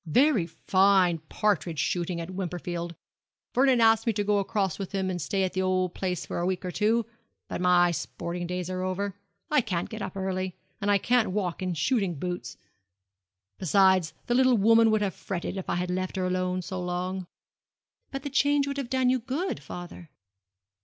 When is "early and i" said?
10.17-10.97